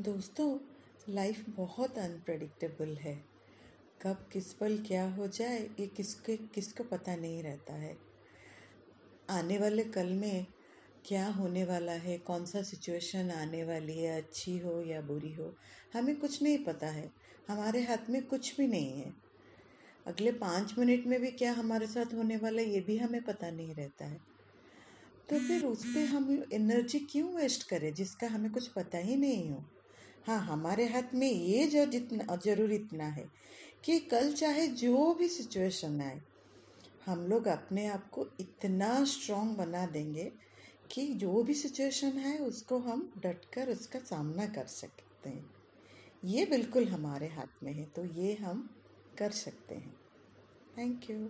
दोस्तों 0.00 0.58
लाइफ 1.14 1.44
बहुत 1.48 1.98
अनप्रडिक्टेबल 1.98 2.96
है। 2.96 3.24
कब 4.02 4.28
किस 4.32 4.52
पल 4.52 4.78
क्या 4.78 5.10
हो 5.10 5.26
जाए, 5.26 5.70
ये 5.80 5.86
किसके, 5.86 6.36
किसको 6.36 6.84
पता 6.84 7.16
नहीं 7.16 7.42
रहता 7.42 7.74
है। 7.74 7.96
आने 9.30 9.58
वाले 9.58 9.84
कल 9.84 10.06
में 10.06 10.46
क्या 11.06 11.28
होने 11.28 11.64
वाला 11.64 11.92
है, 11.92 12.18
कौन 12.18 12.44
सा 12.44 12.62
सिचुएशन 12.62 13.30
आने 13.30 13.64
वाली 13.64 13.98
है, 13.98 14.22
अच्छी 14.22 14.58
हो 14.58 14.82
या 14.82 15.00
बुरी 15.00 15.32
हो, 15.32 15.54
हमें 15.94 16.16
कुछ 16.16 16.42
नहीं 16.42 16.64
पता 16.64 16.86
है। 16.86 17.10
हमारे 17.48 17.82
हाथ 17.82 18.10
में 18.10 18.26
कुछ 18.26 18.56
भी 18.56 18.66
नहीं 18.66 19.00
है। 19.00 19.14
अगले 20.06 20.32
पाँच 20.32 20.74
मिनट 20.78 21.06
में 21.06 21.20
भी 21.20 21.30
क्या 21.30 21.52
हमारे 21.52 21.86
साथ 21.86 22.14
होने 22.14 22.36
वाला 22.36 22.62
है, 22.62 22.68
ये 22.68 22.80
भी 22.80 22.98
हमें 22.98 23.22
पता 23.22 23.50
नहीं 23.50 23.74
रहता 23.74 24.04
है। 24.04 24.18
तो 25.30 25.38
फिर 25.38 25.64
उस 25.64 25.84
पर 25.86 26.04
हम 26.04 26.44
एनर्जी 26.52 26.98
क्यों 26.98 27.34
वेस्ट 27.34 27.68
करें, 27.68 27.94
जिसका 27.94 28.28
हमें 28.28 28.52
कुछ 28.52 28.68
पता 28.68 28.98
ही 28.98 29.16
नहीं 29.16 29.50
हो? 29.50 29.64
हाँ 30.26 30.38
हमारे 30.40 30.86
हाथ 30.86 31.14
में 31.14 31.30
ये 31.30 31.66
जो 31.66 31.84
जितना, 31.86 32.36
ज़रूर 32.36 32.72
इतना 32.72 33.04
है 33.04 33.24
कि 33.84 33.98
कल 34.00 34.32
चाहे 34.32 34.66
जो 34.66 35.12
भी 35.14 35.28
सिचुएशन 35.28 36.00
आए, 36.00 36.20
हम 37.06 37.26
लोग 37.26 37.48
अपने 37.48 37.86
आप 37.86 38.08
को 38.10 38.26
इतना 38.40 39.04
स्ट्रांग 39.04 39.56
बना 39.56 39.84
देंगे 39.86 40.30
कि 40.92 41.06
जो 41.14 41.42
भी 41.42 41.54
सिचुएशन 41.54 42.18
है, 42.18 42.38
उसको 42.38 42.78
हम 42.78 43.12
डट 43.18 43.44
कर 43.54 43.68
उसका 43.68 43.98
सामना 43.98 44.46
कर 44.46 44.66
सकते 44.66 45.30
हैं। 45.30 45.50
ये 46.24 46.44
बिल्कुल 46.46 46.88
हमारे 46.88 47.28
हाथ 47.28 47.62
में 47.62 47.72
है 47.72 47.84
तो 47.86 48.04
ये 48.04 48.34
हम 48.34 48.68
कर 49.18 49.30
सकते 49.30 49.74
हैं। 49.74 49.94
Thank 50.78 51.10
you 51.10 51.28